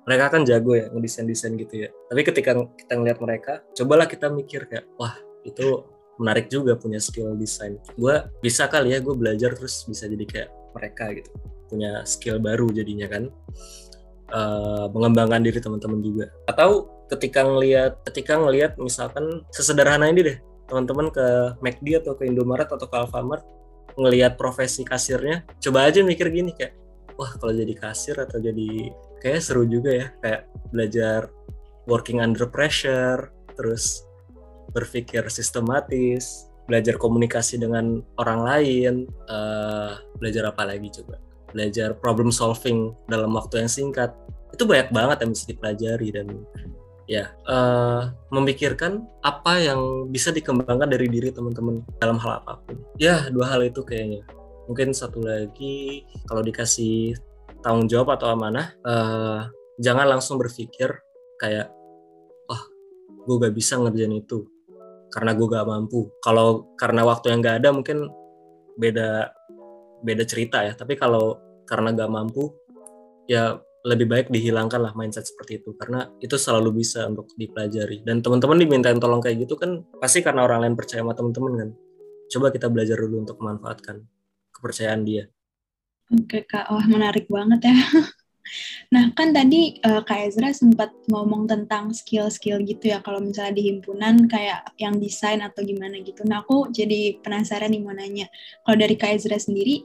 mereka 0.05 0.37
kan 0.37 0.45
jago 0.45 0.77
ya 0.77 0.85
ngedesain 0.93 1.25
desain 1.25 1.57
gitu 1.57 1.85
ya. 1.85 1.89
Tapi 1.89 2.21
ketika 2.21 2.53
kita 2.77 2.93
ngelihat 2.93 3.19
mereka 3.19 3.53
cobalah 3.73 4.05
kita 4.05 4.29
mikir 4.29 4.69
kayak 4.69 4.85
wah 5.01 5.17
itu 5.41 5.81
menarik 6.21 6.47
juga 6.47 6.77
punya 6.77 7.01
skill 7.01 7.33
desain. 7.35 7.81
Gue 7.97 8.21
bisa 8.39 8.69
kali 8.69 8.93
ya 8.93 9.01
gue 9.01 9.17
belajar 9.17 9.57
terus 9.57 9.83
bisa 9.89 10.05
jadi 10.05 10.25
kayak 10.25 10.49
mereka 10.77 11.11
gitu 11.11 11.33
punya 11.65 12.05
skill 12.05 12.37
baru 12.37 12.69
jadinya 12.69 13.09
kan 13.09 13.23
uh, 14.29 14.85
mengembangkan 14.93 15.41
diri 15.41 15.57
teman-teman 15.57 15.99
juga. 16.05 16.29
Atau 16.45 16.94
ketika 17.11 17.45
ngelihat 17.45 18.01
ketika 18.09 18.39
ngelihat 18.39 18.77
misalkan 18.81 19.45
sesederhana 19.53 20.09
ini 20.09 20.21
deh 20.33 20.37
teman-teman 20.65 21.13
ke 21.13 21.25
McD 21.61 22.01
atau 22.01 22.17
ke 22.17 22.25
Indomaret 22.25 22.65
atau 22.65 22.89
ke 22.89 22.95
Alfamart 22.97 23.45
ngelihat 23.95 24.35
profesi 24.35 24.81
kasirnya 24.81 25.45
coba 25.61 25.87
aja 25.87 26.01
mikir 26.01 26.33
gini 26.33 26.51
kayak 26.57 26.73
wah 27.15 27.31
kalau 27.37 27.53
jadi 27.53 27.73
kasir 27.77 28.17
atau 28.17 28.41
jadi 28.41 28.91
kayak 29.21 29.39
seru 29.39 29.63
juga 29.69 29.91
ya 29.93 30.07
kayak 30.19 30.41
belajar 30.73 31.29
working 31.85 32.19
under 32.19 32.49
pressure 32.49 33.29
terus 33.53 34.03
berpikir 34.73 35.23
sistematis 35.29 36.49
belajar 36.65 36.97
komunikasi 36.97 37.61
dengan 37.61 38.01
orang 38.17 38.41
lain 38.41 38.93
uh, 39.29 40.01
belajar 40.17 40.49
apa 40.49 40.65
lagi 40.65 40.89
coba? 41.01 41.21
Belajar 41.53 41.95
problem 41.95 42.33
solving 42.33 42.91
dalam 43.07 43.31
waktu 43.37 43.63
yang 43.63 43.71
singkat. 43.71 44.11
Itu 44.51 44.65
banyak 44.67 44.91
banget 44.91 45.17
yang 45.23 45.31
bisa 45.31 45.45
dipelajari 45.47 46.09
dan 46.11 46.27
ya 47.05 47.29
uh, 47.45 48.09
memikirkan 48.33 49.05
apa 49.21 49.61
yang 49.61 50.09
bisa 50.09 50.33
dikembangkan 50.33 50.89
dari 50.89 51.05
diri 51.05 51.29
teman-teman 51.29 51.85
dalam 52.01 52.17
hal 52.17 52.41
apa 52.41 52.61
pun. 52.65 52.81
Ya 52.97 53.29
dua 53.29 53.53
hal 53.53 53.65
itu 53.65 53.85
kayaknya. 53.85 54.25
Mungkin 54.65 54.97
satu 54.97 55.21
lagi 55.21 56.05
kalau 56.25 56.41
dikasih 56.41 57.13
tanggung 57.61 57.85
jawab 57.85 58.17
atau 58.17 58.33
amanah 58.33 58.73
uh, 58.85 59.45
jangan 59.77 60.17
langsung 60.17 60.41
berpikir 60.41 60.89
kayak 61.41 61.69
wah 62.49 62.61
gue 63.25 63.35
gak 63.41 63.55
bisa 63.57 63.77
ngerjain 63.77 64.13
itu 64.17 64.45
karena 65.13 65.31
gue 65.37 65.47
gak 65.47 65.69
mampu. 65.69 66.09
Kalau 66.19 66.73
karena 66.75 67.05
waktu 67.05 67.31
yang 67.31 67.39
gak 67.45 67.63
ada 67.63 67.69
mungkin 67.71 68.09
beda 68.81 69.29
beda 70.01 70.23
cerita 70.25 70.65
ya. 70.65 70.73
Tapi 70.73 70.97
kalau 70.97 71.37
karena 71.69 71.93
gak 71.93 72.11
mampu 72.11 72.49
ya 73.29 73.57
lebih 73.85 74.09
baik 74.09 74.27
dihilangkan 74.33 74.81
lah 74.81 74.93
mindset 74.97 75.29
seperti 75.29 75.61
itu. 75.61 75.77
Karena 75.77 76.09
itu 76.17 76.33
selalu 76.35 76.81
bisa 76.81 77.05
untuk 77.05 77.29
dipelajari. 77.37 78.01
Dan 78.01 78.25
teman-teman 78.25 78.57
dimintain 78.57 78.97
tolong 78.97 79.21
kayak 79.21 79.45
gitu 79.45 79.55
kan 79.55 79.85
pasti 80.01 80.25
karena 80.25 80.41
orang 80.41 80.65
lain 80.65 80.75
percaya 80.75 81.05
sama 81.05 81.13
teman-teman 81.13 81.53
kan. 81.61 81.69
Coba 82.33 82.49
kita 82.49 82.67
belajar 82.73 82.97
dulu 82.97 83.21
untuk 83.21 83.37
memanfaatkan 83.37 84.01
kepercayaan 84.49 85.05
dia. 85.05 85.29
Oke 86.09 86.49
kak. 86.49 86.65
Wah 86.73 86.85
menarik 86.89 87.29
banget 87.29 87.69
ya. 87.69 87.77
Nah 88.93 89.09
kan 89.17 89.33
tadi 89.33 89.81
uh, 89.81 90.05
kak 90.05 90.29
Ezra 90.29 90.53
sempat 90.53 90.93
ngomong 91.09 91.49
tentang 91.49 91.89
skill-skill 91.89 92.61
gitu 92.61 92.93
ya. 92.93 93.01
Kalau 93.01 93.17
misalnya 93.17 93.57
di 93.57 93.73
himpunan 93.73 94.29
kayak 94.29 94.69
yang 94.77 95.01
desain 95.01 95.41
atau 95.41 95.65
gimana 95.65 95.97
gitu. 96.05 96.21
Nah 96.29 96.45
aku 96.45 96.69
jadi 96.69 97.17
penasaran 97.25 97.73
nih 97.73 97.81
mau 97.81 97.97
nanya. 97.97 98.29
Kalau 98.61 98.77
dari 98.77 98.95
kak 99.01 99.17
Ezra 99.17 99.41
sendiri 99.41 99.81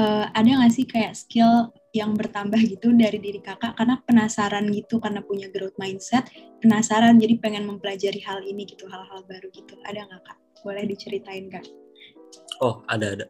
uh, 0.00 0.24
ada 0.32 0.48
nggak 0.48 0.72
sih 0.72 0.88
kayak 0.88 1.20
skill 1.20 1.68
yang 1.96 2.12
bertambah 2.12 2.60
gitu 2.68 2.92
dari 2.92 3.16
diri 3.16 3.40
kakak 3.40 3.72
karena 3.76 3.96
penasaran 4.04 4.68
gitu 4.70 5.00
karena 5.00 5.24
punya 5.24 5.48
growth 5.48 5.76
mindset 5.80 6.28
penasaran 6.60 7.16
jadi 7.16 7.40
pengen 7.40 7.64
mempelajari 7.64 8.20
hal 8.20 8.44
ini 8.44 8.68
gitu 8.68 8.84
hal-hal 8.88 9.24
baru 9.24 9.48
gitu. 9.52 9.76
Ada 9.88 10.04
nggak 10.04 10.22
kak? 10.24 10.38
Boleh 10.60 10.84
diceritain 10.84 11.48
kak 11.48 11.64
oh 12.62 12.82
ada 12.90 13.14
ada. 13.14 13.26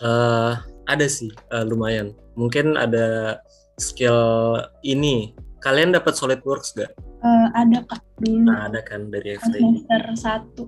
Uh, 0.00 0.54
ada 0.88 1.06
sih. 1.06 1.28
Uh, 1.52 1.64
lumayan. 1.68 2.16
Mungkin 2.34 2.76
ada 2.76 3.38
skill 3.76 4.56
ini. 4.80 5.36
Kalian 5.60 5.92
dapat 5.92 6.16
SolidWorks 6.16 6.72
gak? 6.72 6.88
Uh, 7.20 7.52
ada 7.52 7.84
kak 7.84 8.00
dulu. 8.24 8.48
Nah, 8.48 8.72
ada 8.72 8.80
kan 8.80 9.12
dari 9.12 9.36
FTI 9.36 9.60
semester 9.60 10.02
satu. 10.16 10.62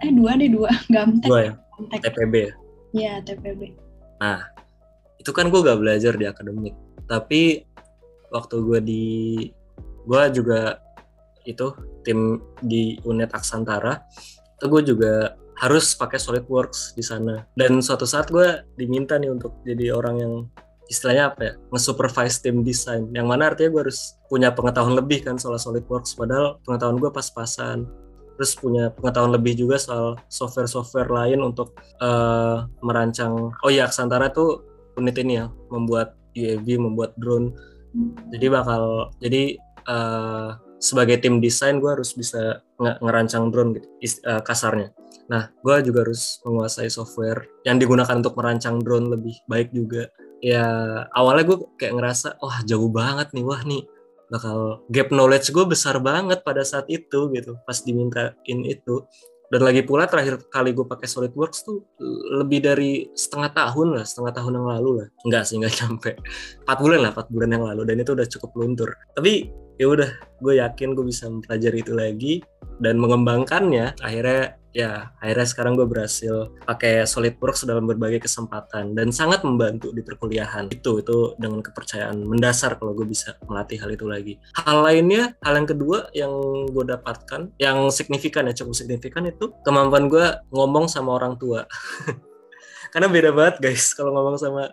Eh 0.00 0.12
dua 0.12 0.40
deh 0.40 0.48
dua. 0.48 0.72
Gamtek 0.94 1.28
dua 1.28 1.40
ya? 1.44 1.52
TPB 2.00 2.34
ya? 2.36 2.52
Iya 2.90 3.12
TPB 3.24 3.76
Nah, 4.20 4.40
itu 5.20 5.30
kan 5.36 5.52
gue 5.52 5.60
gak 5.60 5.76
belajar 5.76 6.16
di 6.16 6.24
akademik. 6.24 6.72
Tapi 7.04 7.68
waktu 8.32 8.56
gue 8.64 8.78
di, 8.80 9.06
gue 10.08 10.22
juga 10.32 10.80
itu 11.44 11.76
tim 12.00 12.40
di 12.64 12.96
unit 13.04 13.28
Aksantara, 13.36 14.00
itu 14.56 14.64
gue 14.66 14.82
juga 14.96 15.12
harus 15.60 15.92
pakai 15.92 16.16
SolidWorks 16.16 16.96
di 16.96 17.04
sana. 17.04 17.44
Dan 17.52 17.84
suatu 17.84 18.08
saat 18.08 18.32
gue 18.32 18.64
diminta 18.80 19.20
nih 19.20 19.28
untuk 19.28 19.60
jadi 19.68 19.92
orang 19.92 20.16
yang 20.16 20.34
istilahnya 20.88 21.36
apa 21.36 21.40
ya, 21.44 21.52
nge-supervise 21.68 22.40
tim 22.40 22.64
desain. 22.64 23.04
Yang 23.12 23.26
mana 23.28 23.52
artinya 23.52 23.76
gue 23.76 23.82
harus 23.84 24.16
punya 24.32 24.48
pengetahuan 24.56 24.96
lebih 24.96 25.20
kan 25.28 25.36
soal 25.36 25.60
SolidWorks. 25.60 26.16
Padahal 26.16 26.56
pengetahuan 26.64 26.96
gue 26.96 27.10
pas-pasan 27.12 27.84
terus 28.40 28.56
punya 28.56 28.88
pengetahuan 28.96 29.36
lebih 29.36 29.52
juga 29.52 29.76
soal 29.76 30.16
software-software 30.32 31.12
lain 31.12 31.44
untuk 31.44 31.76
uh, 32.00 32.64
merancang 32.80 33.52
oh 33.52 33.68
iya 33.68 33.84
Aksantara 33.84 34.32
tuh 34.32 34.64
unit 34.98 35.16
ini 35.20 35.42
ya 35.42 35.46
membuat 35.70 36.16
UAV 36.34 36.66
membuat 36.78 37.14
drone. 37.18 37.54
Jadi 38.30 38.46
bakal 38.50 39.10
jadi 39.18 39.58
uh, 39.90 40.54
sebagai 40.80 41.20
tim 41.20 41.42
desain 41.42 41.76
gue 41.76 41.90
harus 41.90 42.16
bisa 42.16 42.64
ng 42.80 43.04
ngerancang 43.04 43.52
drone 43.52 43.76
gitu 43.76 43.86
uh, 44.24 44.40
kasarnya. 44.40 44.94
Nah 45.28 45.52
gue 45.60 45.76
juga 45.84 46.08
harus 46.08 46.40
menguasai 46.46 46.88
software 46.88 47.46
yang 47.68 47.76
digunakan 47.76 48.16
untuk 48.16 48.34
merancang 48.38 48.80
drone 48.80 49.12
lebih 49.12 49.36
baik 49.46 49.70
juga. 49.74 50.08
Ya 50.40 50.64
awalnya 51.12 51.44
gue 51.52 51.58
kayak 51.76 51.94
ngerasa 52.00 52.40
wah 52.40 52.64
jauh 52.64 52.88
banget 52.88 53.30
nih 53.36 53.44
wah 53.44 53.60
nih. 53.62 53.84
Bakal 54.30 54.86
gap 54.94 55.10
knowledge 55.10 55.50
gue 55.50 55.66
besar 55.66 55.98
banget 55.98 56.46
pada 56.46 56.62
saat 56.62 56.86
itu 56.86 57.34
gitu 57.34 57.58
pas 57.66 57.76
dimintain 57.82 58.62
itu 58.62 59.02
dan 59.50 59.66
lagi 59.66 59.82
pula 59.82 60.06
terakhir 60.06 60.46
kali 60.46 60.70
gue 60.70 60.86
pakai 60.86 61.10
SolidWorks 61.10 61.66
tuh 61.66 61.82
lebih 62.38 62.62
dari 62.62 63.10
setengah 63.18 63.50
tahun 63.50 63.98
lah 63.98 64.06
setengah 64.06 64.30
tahun 64.38 64.62
yang 64.62 64.66
lalu 64.78 64.90
lah. 65.02 65.08
Enggak 65.26 65.42
sih 65.50 65.58
nggak 65.58 65.74
sampai 65.74 66.12
empat 66.62 66.78
bulan 66.78 66.98
lah 67.02 67.10
empat 67.10 67.26
bulan 67.34 67.50
yang 67.50 67.64
lalu. 67.66 67.82
Dan 67.82 67.96
itu 67.98 68.14
udah 68.14 68.26
cukup 68.30 68.50
luntur. 68.54 68.94
Tapi 69.10 69.50
ya 69.80 69.88
udah 69.88 70.10
gue 70.44 70.60
yakin 70.60 70.92
gue 70.92 71.08
bisa 71.08 71.24
mempelajari 71.32 71.80
itu 71.80 71.96
lagi 71.96 72.34
dan 72.84 73.00
mengembangkannya. 73.00 73.96
Akhirnya 74.04 74.60
ya 74.76 75.10
akhirnya 75.18 75.48
sekarang 75.48 75.72
gue 75.74 75.88
berhasil 75.88 76.52
pakai 76.68 77.08
SolidWorks 77.08 77.66
dalam 77.66 77.88
berbagai 77.88 78.28
kesempatan 78.28 78.92
dan 78.92 79.08
sangat 79.08 79.40
membantu 79.40 79.88
di 79.96 80.04
perkuliahan. 80.04 80.68
Itu 80.68 81.00
itu 81.00 81.32
dengan 81.40 81.64
kepercayaan 81.64 82.20
mendasar 82.28 82.76
kalau 82.76 82.92
gue 82.92 83.08
bisa 83.08 83.40
melatih 83.48 83.80
hal 83.80 83.88
itu 83.96 84.04
lagi. 84.04 84.36
Hal 84.60 84.84
lainnya 84.84 85.32
hal 85.40 85.56
yang 85.56 85.68
kedua 85.68 86.12
yang 86.12 86.32
gue 86.68 86.84
dapatkan 86.84 87.56
yang 87.56 87.88
signifikan 87.88 88.52
ya 88.52 88.54
cukup 88.60 88.76
signifikan 88.76 89.24
itu 89.24 89.48
kemampuan 89.64 90.12
gue 90.12 90.44
ngomong 90.52 90.92
sama 90.92 91.16
orang 91.16 91.40
tua 91.40 91.64
karena 92.90 93.08
beda 93.08 93.30
banget 93.30 93.56
guys. 93.62 93.90
Kalau 93.96 94.10
ngomong 94.14 94.36
sama 94.36 94.70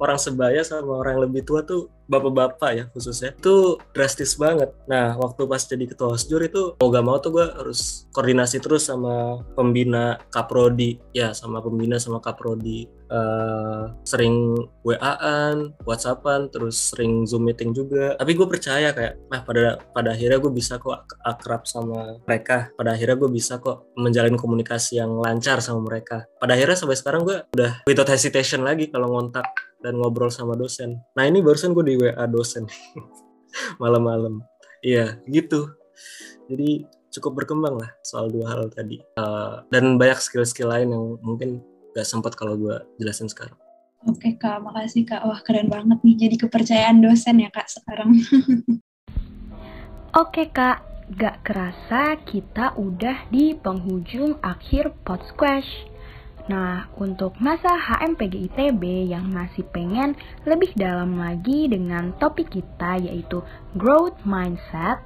orang 0.00 0.18
sebaya 0.18 0.60
sama 0.64 1.04
orang 1.04 1.20
yang 1.20 1.24
lebih 1.30 1.42
tua 1.44 1.60
tuh 1.62 1.92
bapak-bapak 2.08 2.70
ya 2.72 2.84
khususnya 2.90 3.36
itu 3.36 3.76
drastis 3.92 4.34
banget. 4.34 4.72
Nah 4.88 5.14
waktu 5.20 5.44
pas 5.44 5.60
jadi 5.60 5.84
ketua 5.84 6.16
osjur 6.16 6.40
itu 6.40 6.74
mau 6.80 6.88
gak 6.88 7.04
mau 7.04 7.16
tuh 7.20 7.30
gue 7.36 7.46
harus 7.46 8.08
koordinasi 8.16 8.64
terus 8.64 8.88
sama 8.88 9.44
pembina 9.52 10.16
kaprodi 10.32 10.96
ya 11.12 11.36
sama 11.36 11.60
pembina 11.60 12.00
sama 12.00 12.18
kaprodi 12.24 12.88
uh, 13.10 13.92
sering 14.04 14.56
WA-an, 14.84 15.76
WhatsAppan, 15.84 16.48
terus 16.52 16.92
sering 16.94 17.24
Zoom 17.28 17.48
meeting 17.48 17.76
juga. 17.76 18.16
Tapi 18.16 18.32
gue 18.32 18.46
percaya 18.48 18.92
kayak, 18.92 19.28
nah 19.28 19.44
pada 19.44 19.80
pada 19.92 20.14
akhirnya 20.14 20.38
gue 20.40 20.52
bisa 20.52 20.80
kok 20.80 21.04
akrab 21.24 21.64
sama 21.68 22.20
mereka. 22.24 22.72
Pada 22.76 22.94
akhirnya 22.94 23.16
gue 23.20 23.30
bisa 23.32 23.60
kok 23.60 23.92
menjalin 23.98 24.36
komunikasi 24.36 25.00
yang 25.00 25.16
lancar 25.18 25.60
sama 25.60 25.84
mereka. 25.84 26.24
Pada 26.40 26.56
akhirnya 26.56 26.76
sampai 26.78 26.96
sekarang 26.96 27.22
gue 27.24 27.36
udah 27.52 27.84
without 27.88 28.08
hesitation 28.08 28.64
lagi 28.64 28.88
kalau 28.88 29.12
ngontak 29.12 29.44
dan 29.82 29.96
ngobrol 29.98 30.30
sama 30.30 30.54
dosen. 30.58 30.98
Nah 31.14 31.24
ini 31.26 31.42
barusan 31.42 31.74
gue 31.74 31.84
di 31.84 31.94
WA 31.98 32.24
dosen 32.26 32.66
malam-malam. 33.82 34.42
Iya 34.82 35.18
gitu. 35.26 35.74
Jadi 36.48 36.86
cukup 37.12 37.44
berkembang 37.44 37.80
lah 37.80 37.90
soal 38.04 38.30
dua 38.30 38.54
hal 38.54 38.70
tadi. 38.70 39.00
Uh, 39.18 39.64
dan 39.72 39.96
banyak 39.96 40.20
skill-skill 40.20 40.70
lain 40.70 40.92
yang 40.92 41.04
mungkin 41.24 41.62
gak 41.98 42.06
sempat 42.06 42.38
kalau 42.38 42.54
gue 42.54 42.78
jelasin 43.02 43.26
sekarang. 43.26 43.58
Oke 44.06 44.38
kak, 44.38 44.62
makasih 44.62 45.02
kak. 45.02 45.26
Wah 45.26 45.42
keren 45.42 45.66
banget 45.66 45.98
nih 46.06 46.14
jadi 46.14 46.36
kepercayaan 46.46 47.02
dosen 47.02 47.42
ya 47.42 47.50
kak 47.50 47.66
sekarang. 47.66 48.14
Oke 50.22 50.46
kak, 50.54 50.86
gak 51.18 51.42
kerasa 51.42 52.14
kita 52.22 52.78
udah 52.78 53.26
di 53.34 53.58
penghujung 53.58 54.38
akhir 54.46 54.94
Pod 55.02 55.26
Squash. 55.26 55.90
Nah, 56.48 56.88
untuk 56.96 57.36
masa 57.42 57.76
HMPG 57.76 58.48
ITB 58.48 59.12
yang 59.12 59.28
masih 59.28 59.68
pengen 59.68 60.16
lebih 60.48 60.72
dalam 60.78 61.20
lagi 61.20 61.68
dengan 61.68 62.16
topik 62.16 62.48
kita 62.48 62.96
yaitu 63.04 63.44
growth 63.76 64.16
mindset, 64.24 65.02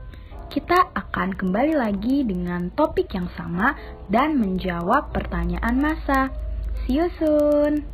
kita 0.52 0.86
akan 0.94 1.34
kembali 1.34 1.74
lagi 1.74 2.22
dengan 2.22 2.70
topik 2.78 3.10
yang 3.16 3.26
sama 3.34 3.74
dan 4.06 4.38
menjawab 4.38 5.10
pertanyaan 5.10 5.80
masa. 5.80 6.30
See 6.86 6.94
you 6.94 7.10
soon! 7.16 7.91